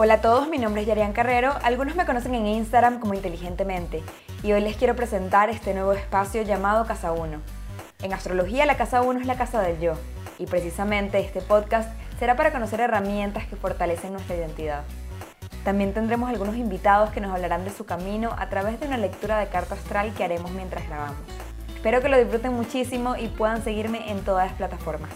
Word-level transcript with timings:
Hola 0.00 0.14
a 0.14 0.20
todos, 0.20 0.48
mi 0.48 0.58
nombre 0.58 0.82
es 0.82 0.86
Yarian 0.86 1.12
Carrero, 1.12 1.56
algunos 1.64 1.96
me 1.96 2.06
conocen 2.06 2.32
en 2.36 2.46
Instagram 2.46 3.00
como 3.00 3.14
Inteligentemente 3.14 4.00
y 4.44 4.52
hoy 4.52 4.60
les 4.60 4.76
quiero 4.76 4.94
presentar 4.94 5.50
este 5.50 5.74
nuevo 5.74 5.92
espacio 5.92 6.42
llamado 6.42 6.86
Casa 6.86 7.10
1. 7.10 7.40
En 8.04 8.12
astrología 8.12 8.64
la 8.64 8.76
Casa 8.76 9.02
1 9.02 9.18
es 9.18 9.26
la 9.26 9.36
casa 9.36 9.60
del 9.60 9.80
yo 9.80 9.94
y 10.38 10.46
precisamente 10.46 11.18
este 11.18 11.40
podcast 11.40 11.90
será 12.20 12.36
para 12.36 12.52
conocer 12.52 12.78
herramientas 12.78 13.48
que 13.48 13.56
fortalecen 13.56 14.12
nuestra 14.12 14.36
identidad. 14.36 14.84
También 15.64 15.92
tendremos 15.92 16.30
algunos 16.30 16.54
invitados 16.54 17.10
que 17.10 17.20
nos 17.20 17.34
hablarán 17.34 17.64
de 17.64 17.72
su 17.72 17.84
camino 17.84 18.36
a 18.38 18.48
través 18.50 18.78
de 18.78 18.86
una 18.86 18.98
lectura 18.98 19.40
de 19.40 19.48
carta 19.48 19.74
astral 19.74 20.14
que 20.14 20.22
haremos 20.22 20.52
mientras 20.52 20.86
grabamos. 20.86 21.18
Espero 21.74 22.00
que 22.00 22.08
lo 22.08 22.18
disfruten 22.18 22.52
muchísimo 22.52 23.16
y 23.16 23.26
puedan 23.26 23.64
seguirme 23.64 24.12
en 24.12 24.20
todas 24.20 24.46
las 24.46 24.56
plataformas. 24.56 25.10